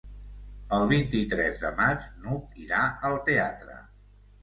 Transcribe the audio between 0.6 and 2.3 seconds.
El vint-i-tres de maig